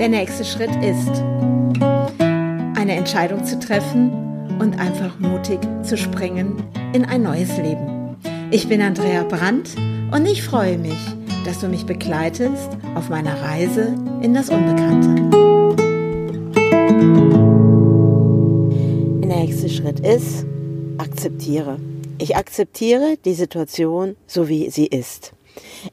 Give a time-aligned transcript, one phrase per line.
[0.00, 1.22] Der nächste Schritt ist,
[2.74, 4.10] eine Entscheidung zu treffen
[4.58, 6.64] und einfach mutig zu springen
[6.94, 8.16] in ein neues Leben.
[8.50, 9.76] Ich bin Andrea Brandt
[10.10, 10.96] und ich freue mich,
[11.44, 15.16] dass du mich begleitest auf meiner Reise in das Unbekannte.
[19.20, 20.46] Der nächste Schritt ist,
[20.96, 21.76] akzeptiere.
[22.16, 25.34] Ich akzeptiere die Situation so, wie sie ist.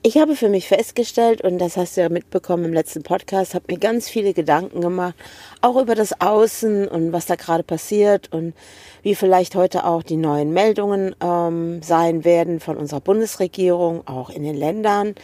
[0.02, 3.66] Ich habe für mich festgestellt, und das hast du ja mitbekommen im letzten Podcast, habe
[3.70, 5.16] mir ganz viele Gedanken gemacht,
[5.62, 8.54] auch über das Außen und was da gerade passiert und
[9.02, 14.44] wie vielleicht heute auch die neuen Meldungen ähm, sein werden von unserer Bundesregierung, auch in
[14.44, 15.16] den Ländern,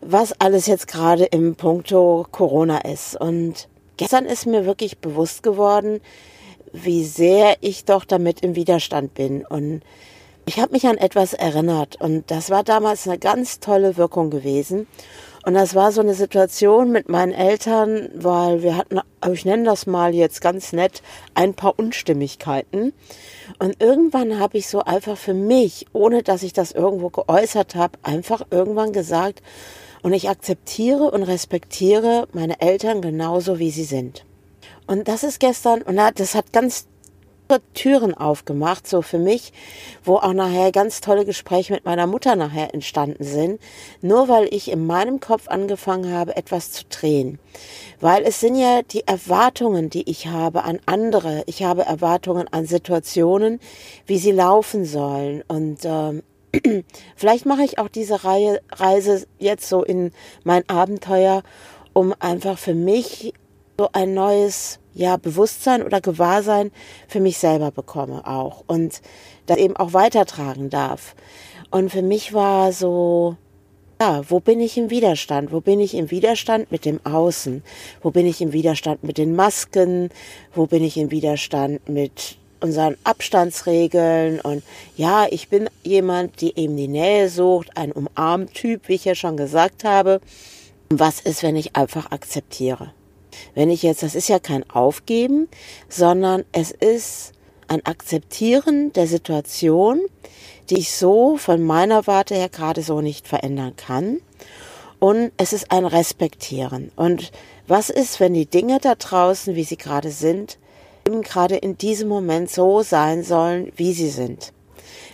[0.00, 3.20] was alles jetzt gerade im Punkto Corona ist.
[3.20, 6.00] Und gestern ist mir wirklich bewusst geworden,
[6.72, 9.82] wie sehr ich doch damit im Widerstand bin und
[10.48, 14.86] ich habe mich an etwas erinnert und das war damals eine ganz tolle Wirkung gewesen.
[15.44, 18.98] Und das war so eine Situation mit meinen Eltern, weil wir hatten,
[19.30, 21.02] ich nenne das mal jetzt ganz nett,
[21.34, 22.94] ein paar Unstimmigkeiten.
[23.58, 27.98] Und irgendwann habe ich so einfach für mich, ohne dass ich das irgendwo geäußert habe,
[28.02, 29.42] einfach irgendwann gesagt,
[30.02, 34.24] und ich akzeptiere und respektiere meine Eltern genauso, wie sie sind.
[34.86, 36.86] Und das ist gestern, und das hat ganz
[37.74, 39.52] Türen aufgemacht, so für mich,
[40.04, 43.60] wo auch nachher ganz tolle Gespräche mit meiner Mutter nachher entstanden sind,
[44.02, 47.38] nur weil ich in meinem Kopf angefangen habe, etwas zu drehen.
[48.00, 51.42] Weil es sind ja die Erwartungen, die ich habe an andere.
[51.46, 53.60] Ich habe Erwartungen an Situationen,
[54.06, 55.42] wie sie laufen sollen.
[55.48, 56.22] Und ähm,
[57.16, 60.12] vielleicht mache ich auch diese Reihe, Reise jetzt so in
[60.44, 61.42] mein Abenteuer,
[61.92, 63.34] um einfach für mich
[63.80, 66.72] so ein neues ja, Bewusstsein oder Gewahrsein
[67.06, 69.00] für mich selber bekomme auch und
[69.46, 71.14] das eben auch weitertragen darf.
[71.70, 73.36] Und für mich war so,
[74.00, 75.52] ja, wo bin ich im Widerstand?
[75.52, 77.62] Wo bin ich im Widerstand mit dem Außen?
[78.02, 80.08] Wo bin ich im Widerstand mit den Masken?
[80.52, 84.40] Wo bin ich im Widerstand mit unseren Abstandsregeln?
[84.40, 84.64] Und
[84.96, 89.36] ja, ich bin jemand, die eben die Nähe sucht, ein Umarmtyp, wie ich ja schon
[89.36, 90.20] gesagt habe.
[90.90, 92.92] Was ist, wenn ich einfach akzeptiere?
[93.54, 95.48] Wenn ich jetzt, das ist ja kein Aufgeben,
[95.88, 97.32] sondern es ist
[97.68, 100.00] ein Akzeptieren der Situation,
[100.70, 104.20] die ich so von meiner Warte her gerade so nicht verändern kann.
[104.98, 106.90] Und es ist ein Respektieren.
[106.96, 107.30] Und
[107.66, 110.58] was ist, wenn die Dinge da draußen, wie sie gerade sind,
[111.06, 114.52] eben gerade in diesem Moment so sein sollen, wie sie sind?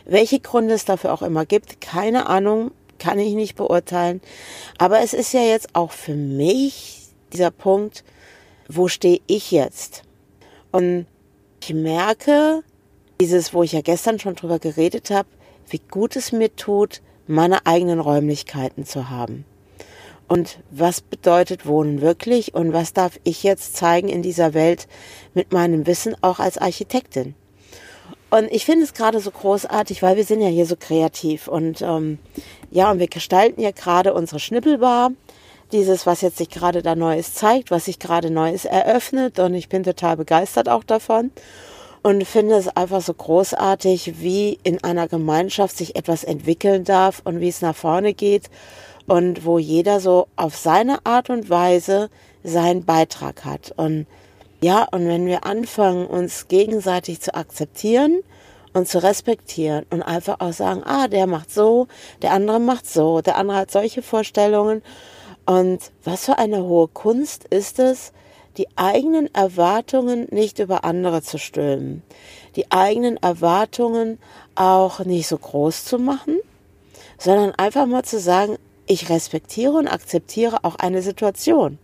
[0.06, 4.20] Welche Gründe es dafür auch immer gibt, keine Ahnung, kann ich nicht beurteilen.
[4.78, 6.93] Aber es ist ja jetzt auch für mich
[7.34, 8.04] dieser Punkt,
[8.68, 10.02] wo stehe ich jetzt?
[10.70, 11.06] Und
[11.60, 12.62] ich merke,
[13.20, 15.28] dieses, wo ich ja gestern schon drüber geredet habe,
[15.68, 19.44] wie gut es mir tut, meine eigenen Räumlichkeiten zu haben.
[20.28, 24.86] Und was bedeutet Wohnen wirklich und was darf ich jetzt zeigen in dieser Welt
[25.34, 27.34] mit meinem Wissen auch als Architektin?
[28.30, 31.82] Und ich finde es gerade so großartig, weil wir sind ja hier so kreativ und
[31.82, 32.18] ähm,
[32.70, 35.12] ja, und wir gestalten ja gerade unsere Schnippelbar
[35.72, 39.68] dieses, was jetzt sich gerade da Neues zeigt, was sich gerade Neues eröffnet und ich
[39.68, 41.30] bin total begeistert auch davon
[42.04, 47.40] und finde es einfach so großartig, wie in einer Gemeinschaft sich etwas entwickeln darf und
[47.40, 48.50] wie es nach vorne geht
[49.06, 52.10] und wo jeder so auf seine Art und Weise
[52.42, 53.72] seinen Beitrag hat.
[53.76, 54.06] Und
[54.60, 58.20] ja, und wenn wir anfangen, uns gegenseitig zu akzeptieren
[58.74, 61.86] und zu respektieren und einfach auch sagen, ah, der macht so,
[62.20, 64.82] der andere macht so, der andere hat solche Vorstellungen
[65.46, 68.12] und was für eine hohe Kunst ist es,
[68.56, 72.02] die eigenen Erwartungen nicht über andere zu stülpen,
[72.56, 74.18] die eigenen Erwartungen
[74.54, 76.38] auch nicht so groß zu machen,
[77.18, 78.56] sondern einfach mal zu sagen,
[78.86, 81.78] ich respektiere und akzeptiere auch eine Situation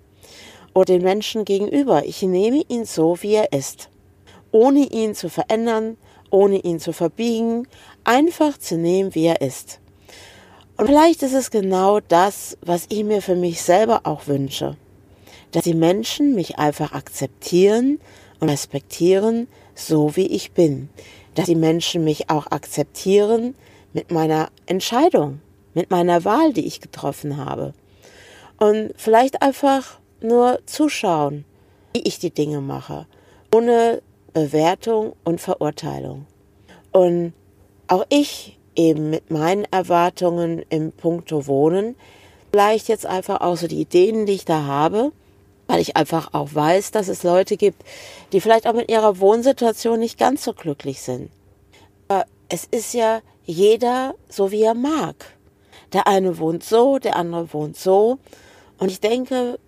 [0.75, 2.05] oder den Menschen gegenüber.
[2.05, 3.89] Ich nehme ihn so, wie er ist,
[4.53, 5.97] ohne ihn zu verändern,
[6.31, 7.67] ohne ihn zu verbiegen,
[8.05, 9.80] einfach zu nehmen, wie er ist.
[10.81, 14.79] Und vielleicht ist es genau das, was ich mir für mich selber auch wünsche.
[15.53, 18.01] Dass die Menschen mich einfach akzeptieren
[18.39, 20.89] und respektieren, so wie ich bin.
[21.35, 23.57] Dass die Menschen mich auch akzeptieren
[23.93, 25.43] mit meiner Entscheidung,
[25.75, 27.75] mit meiner Wahl, die ich getroffen habe.
[28.59, 31.45] Und vielleicht einfach nur zuschauen,
[31.93, 33.07] wie ich die Dinge mache,
[33.55, 34.01] ohne
[34.33, 36.25] Bewertung und Verurteilung.
[36.91, 37.35] Und
[37.87, 41.97] auch ich eben mit meinen Erwartungen im Punkto Wohnen,
[42.51, 45.13] vielleicht jetzt einfach auch so die Ideen, die ich da habe,
[45.67, 47.83] weil ich einfach auch weiß, dass es Leute gibt,
[48.33, 51.31] die vielleicht auch mit ihrer Wohnsituation nicht ganz so glücklich sind.
[52.09, 55.37] Aber es ist ja jeder so, wie er mag.
[55.93, 58.19] Der eine wohnt so, der andere wohnt so.
[58.79, 59.59] Und ich denke,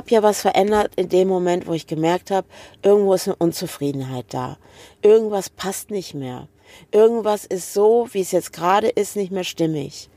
[0.00, 2.46] habe ja was verändert in dem Moment, wo ich gemerkt habe,
[2.82, 4.56] irgendwo ist eine Unzufriedenheit da.
[5.02, 6.48] Irgendwas passt nicht mehr.
[6.92, 10.08] Irgendwas ist so, wie es jetzt gerade ist, nicht mehr stimmig.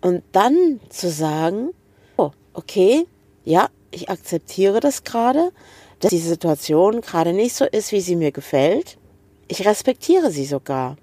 [0.00, 1.70] Und dann zu sagen,
[2.16, 3.06] oh, okay,
[3.44, 5.50] ja, ich akzeptiere das gerade,
[6.00, 8.98] dass die Situation gerade nicht so ist, wie sie mir gefällt.
[9.48, 10.96] Ich respektiere sie sogar.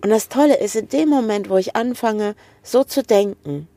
[0.00, 3.68] Und das Tolle ist, in dem Moment, wo ich anfange, so zu denken,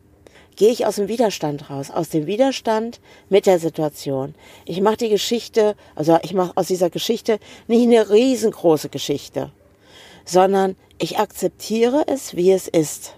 [0.55, 4.35] gehe ich aus dem Widerstand raus, aus dem Widerstand mit der Situation.
[4.65, 9.51] Ich mache die Geschichte, also ich mache aus dieser Geschichte nicht eine riesengroße Geschichte,
[10.29, 13.15] sondern ich akzeptiere es, wie es ist.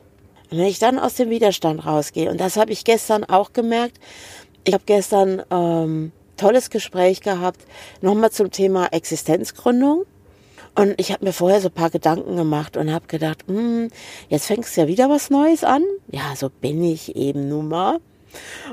[0.50, 4.00] Und wenn ich dann aus dem Widerstand rausgehe, und das habe ich gestern auch gemerkt,
[4.64, 7.66] ich habe gestern ähm, tolles Gespräch gehabt,
[8.02, 10.06] nochmal zum Thema Existenzgründung.
[10.74, 13.90] Und ich habe mir vorher so ein paar Gedanken gemacht und habe gedacht, hm,
[14.30, 15.84] jetzt fängst du ja wieder was Neues an.
[16.10, 18.00] Ja, so bin ich eben nun mal.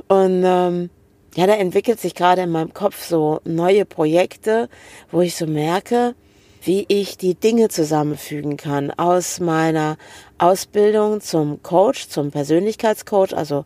[0.07, 0.91] Und ähm,
[1.35, 4.69] ja, da entwickelt sich gerade in meinem Kopf so neue Projekte,
[5.11, 6.15] wo ich so merke,
[6.63, 9.97] wie ich die Dinge zusammenfügen kann aus meiner
[10.39, 13.65] Ausbildung zum Coach, zum Persönlichkeitscoach, also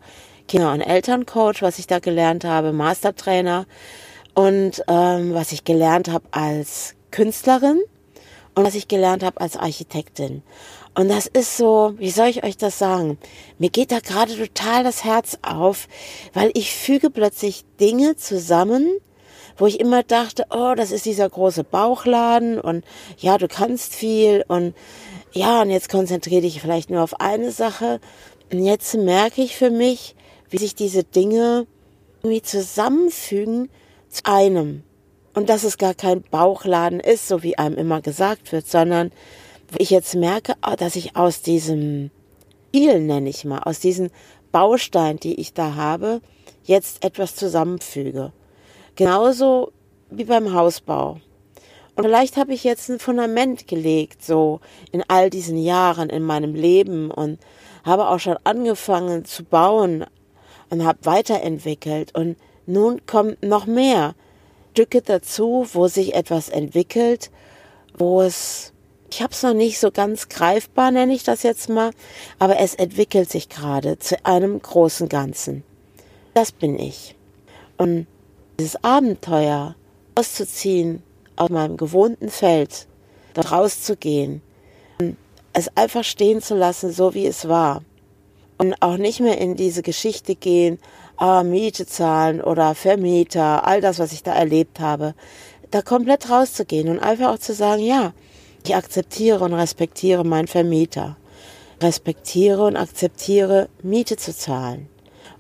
[0.49, 3.67] Kinder- und Elterncoach, was ich da gelernt habe, Mastertrainer
[4.35, 7.81] und ähm, was ich gelernt habe als Künstlerin
[8.55, 10.43] und was ich gelernt habe als Architektin.
[10.95, 13.19] Und das ist so, wie soll ich euch das sagen?
[13.59, 15.89] Mir geht da gerade total das Herz auf,
[16.35, 18.99] weil ich füge plötzlich Dinge zusammen,
[19.57, 22.85] wo ich immer dachte, oh, das ist dieser große Bauchladen und
[23.19, 24.75] ja, du kannst viel und
[25.33, 28.01] ja, und jetzt konzentriere dich vielleicht nur auf eine Sache.
[28.53, 30.15] Und jetzt merke ich für mich,
[30.51, 31.67] wie sich diese Dinge
[32.23, 33.71] irgendwie zusammenfügen
[34.11, 34.83] zu einem.
[35.33, 39.11] Und dass es gar kein Bauchladen ist, so wie einem immer gesagt wird, sondern
[39.79, 42.11] ich jetzt merke, ah, dass ich aus diesem
[42.75, 44.11] Spiel, nenne ich mal, aus diesen
[44.51, 46.23] Bausteinen, die ich da habe,
[46.65, 48.33] jetzt etwas zusammenfüge.
[48.97, 49.73] Genauso
[50.11, 51.19] wie beim Hausbau.
[51.95, 54.61] Und vielleicht habe ich jetzt ein Fundament gelegt, so
[54.93, 57.39] in all diesen Jahren in meinem Leben und
[57.85, 60.05] habe auch schon angefangen zu bauen
[60.71, 62.15] und habe weiterentwickelt.
[62.15, 62.37] Und
[62.67, 64.15] nun kommt noch mehr
[64.73, 67.31] Stücke dazu, wo sich etwas entwickelt,
[67.99, 68.73] wo es,
[69.11, 71.91] ich habe es noch nicht so ganz greifbar, nenne ich das jetzt mal,
[72.39, 75.63] aber es entwickelt sich gerade zu einem großen Ganzen.
[76.33, 77.15] Das bin ich.
[77.77, 78.07] Und
[78.63, 79.75] dieses Abenteuer
[80.15, 81.03] auszuziehen
[81.35, 82.87] aus meinem gewohnten Feld,
[83.35, 84.41] dort rauszugehen
[85.53, 87.83] es einfach stehen zu lassen, so wie es war.
[88.57, 90.79] Und auch nicht mehr in diese Geschichte gehen,
[91.17, 95.15] ah, Miete zahlen oder Vermieter, all das, was ich da erlebt habe,
[95.73, 98.13] da komplett rauszugehen und einfach auch zu sagen, ja,
[98.65, 101.17] ich akzeptiere und respektiere meinen Vermieter,
[101.83, 104.89] respektiere und akzeptiere Miete zu zahlen.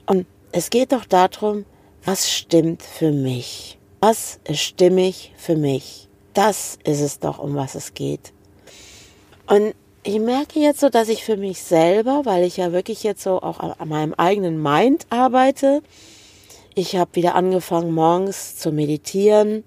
[0.06, 1.64] Und es geht doch darum,
[2.04, 3.78] was stimmt für mich?
[4.00, 6.08] Was ist stimmig für mich?
[6.34, 8.32] Das ist es doch, um was es geht.
[9.46, 13.22] Und ich merke jetzt so, dass ich für mich selber, weil ich ja wirklich jetzt
[13.22, 15.82] so auch an meinem eigenen Mind arbeite,
[16.74, 19.62] ich habe wieder angefangen, morgens zu meditieren.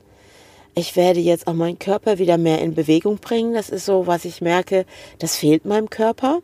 [0.73, 3.53] Ich werde jetzt auch meinen Körper wieder mehr in Bewegung bringen.
[3.53, 4.85] Das ist so, was ich merke,
[5.19, 6.41] das fehlt meinem Körper.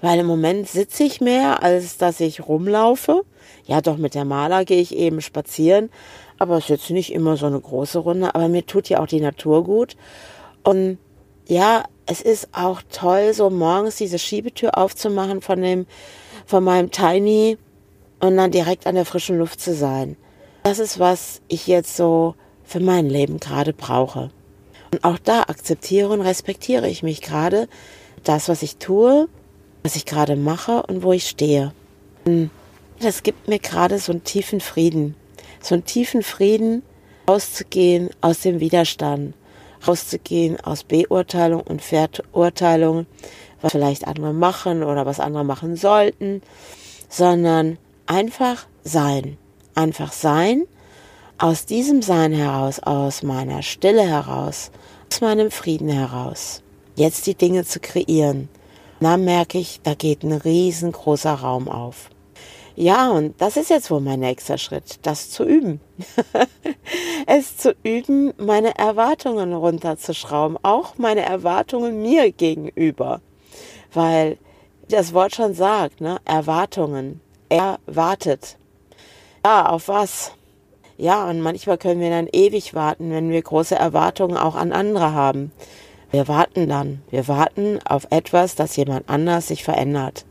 [0.00, 3.22] Weil im Moment sitze ich mehr, als dass ich rumlaufe.
[3.66, 5.90] Ja, doch mit der Maler gehe ich eben spazieren.
[6.38, 8.34] Aber es ist jetzt nicht immer so eine große Runde.
[8.34, 9.96] Aber mir tut ja auch die Natur gut.
[10.62, 10.98] Und
[11.46, 15.86] ja, es ist auch toll, so morgens diese Schiebetür aufzumachen von dem,
[16.46, 17.58] von meinem Tiny
[18.20, 20.16] und dann direkt an der frischen Luft zu sein.
[20.62, 24.30] Das ist, was ich jetzt so für mein Leben gerade brauche.
[24.92, 27.68] Und auch da akzeptiere und respektiere ich mich gerade,
[28.24, 29.28] das, was ich tue,
[29.82, 31.72] was ich gerade mache und wo ich stehe.
[32.24, 32.50] Und
[33.00, 35.14] das gibt mir gerade so einen tiefen Frieden.
[35.60, 36.82] So einen tiefen Frieden,
[37.28, 39.34] rauszugehen aus dem Widerstand,
[39.86, 43.06] rauszugehen aus Beurteilung und Verurteilung,
[43.60, 46.42] was vielleicht andere machen oder was andere machen sollten,
[47.08, 49.36] sondern einfach sein.
[49.74, 50.64] Einfach sein,
[51.38, 54.72] aus diesem Sein heraus, aus meiner Stille heraus,
[55.10, 56.62] aus meinem Frieden heraus,
[56.96, 58.48] jetzt die Dinge zu kreieren.
[59.00, 62.10] Dann merke ich, da geht ein riesengroßer Raum auf.
[62.80, 65.80] Ja, und das ist jetzt wohl mein nächster Schritt, das zu üben.
[67.26, 73.20] es zu üben, meine Erwartungen runterzuschrauben, auch meine Erwartungen mir gegenüber.
[73.92, 74.38] Weil
[74.88, 76.18] das Wort schon sagt, ne?
[76.24, 77.20] Erwartungen.
[77.48, 78.58] Er wartet.
[79.44, 80.32] Ja, auf was?
[80.96, 85.12] Ja, und manchmal können wir dann ewig warten, wenn wir große Erwartungen auch an andere
[85.12, 85.52] haben.
[86.10, 87.02] Wir warten dann.
[87.10, 90.24] Wir warten auf etwas, dass jemand anders sich verändert.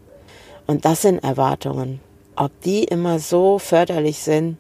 [0.65, 1.99] Und das sind Erwartungen
[2.37, 4.57] ob die immer so förderlich sind,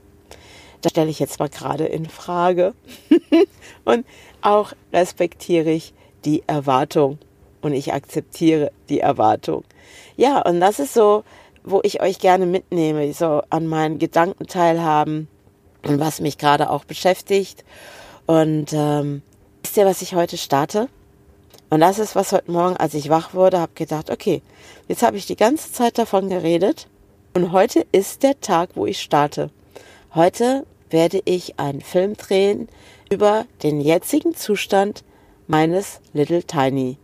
[0.81, 2.73] Das stelle ich jetzt mal gerade in Frage.
[3.83, 4.05] und
[4.41, 5.93] auch respektiere ich
[6.23, 7.17] die Erwartung
[7.61, 9.63] und ich akzeptiere die Erwartung.
[10.17, 11.23] Ja, und das ist so,
[11.63, 15.27] wo ich euch gerne mitnehme, so an meinen Gedanken teilhaben
[15.83, 17.65] und was mich gerade auch beschäftigt.
[18.27, 19.23] Und ähm,
[19.63, 20.89] wisst ihr, was ich heute starte?
[21.69, 24.41] Und das ist, was heute Morgen, als ich wach wurde, habe gedacht, okay,
[24.87, 26.87] jetzt habe ich die ganze Zeit davon geredet
[27.33, 29.51] und heute ist der Tag, wo ich starte.
[30.15, 32.69] Heute werde ich einen Film drehen
[33.11, 35.03] über den jetzigen Zustand
[35.47, 36.97] meines Little Tiny.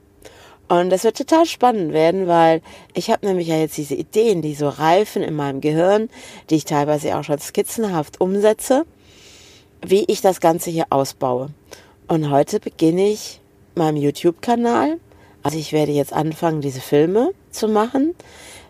[0.70, 2.62] Und das wird total spannend werden, weil
[2.94, 6.10] ich habe nämlich ja jetzt diese Ideen, die so reifen in meinem Gehirn,
[6.50, 8.86] die ich teilweise auch schon skizzenhaft umsetze,
[9.86, 11.50] wie ich das Ganze hier ausbaue.
[12.08, 13.42] Und heute beginne ich
[13.78, 15.00] meinem YouTube-Kanal.
[15.44, 18.16] Also ich werde jetzt anfangen, diese Filme zu machen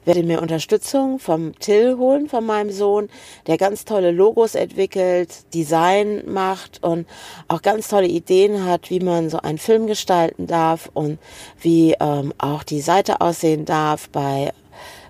[0.05, 3.09] werde mir Unterstützung vom Till holen, von meinem Sohn,
[3.47, 7.07] der ganz tolle Logos entwickelt, Design macht und
[7.47, 11.19] auch ganz tolle Ideen hat, wie man so einen Film gestalten darf und
[11.61, 14.53] wie ähm, auch die Seite aussehen darf bei,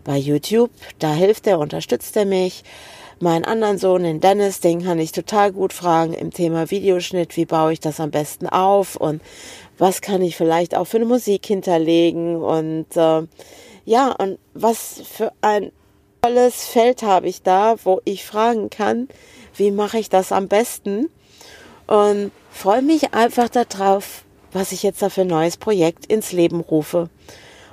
[0.03, 0.71] bei YouTube.
[0.99, 2.63] Da hilft er, unterstützt er mich.
[3.19, 7.45] Meinen anderen Sohn, den Dennis, den kann ich total gut fragen im Thema Videoschnitt, wie
[7.45, 9.21] baue ich das am besten auf und
[9.77, 13.23] was kann ich vielleicht auch für eine Musik hinterlegen und äh,
[13.85, 15.71] ja, und was für ein
[16.21, 19.09] tolles Feld habe ich da, wo ich fragen kann,
[19.55, 21.09] wie mache ich das am besten?
[21.85, 26.61] Und freue mich einfach darauf, was ich jetzt da für ein neues Projekt ins Leben
[26.61, 27.09] rufe.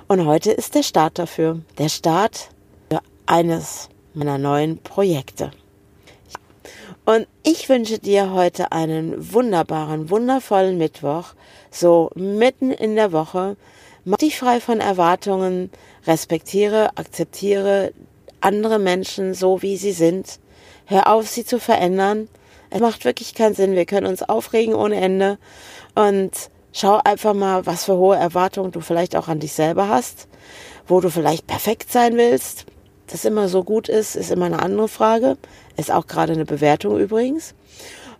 [0.07, 1.61] Und heute ist der Start dafür.
[1.77, 2.49] Der Start
[2.89, 5.51] für eines meiner neuen Projekte.
[7.05, 11.33] Und ich wünsche dir heute einen wunderbaren, wundervollen Mittwoch,
[11.71, 13.57] so mitten in der Woche.
[14.05, 15.71] Mach dich frei von Erwartungen,
[16.05, 17.93] respektiere, akzeptiere
[18.41, 20.39] andere Menschen so, wie sie sind.
[20.85, 22.27] Hör auf, sie zu verändern.
[22.69, 23.75] Es macht wirklich keinen Sinn.
[23.75, 25.37] Wir können uns aufregen ohne Ende.
[25.95, 26.31] Und
[26.73, 30.27] schau einfach mal, was für hohe Erwartungen du vielleicht auch an dich selber hast,
[30.87, 32.65] wo du vielleicht perfekt sein willst.
[33.11, 35.37] Das immer so gut ist, ist immer eine andere Frage.
[35.77, 37.53] Ist auch gerade eine Bewertung übrigens.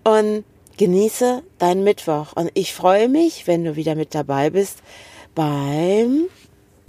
[0.04, 0.44] Und
[0.78, 2.34] genieße deinen Mittwoch.
[2.34, 4.80] Und ich freue mich, wenn du wieder mit dabei bist
[5.36, 6.26] beim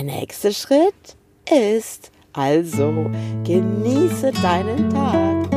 [0.01, 1.17] nächster Schritt
[1.49, 3.11] ist also
[3.45, 5.52] genieße deinen Tag.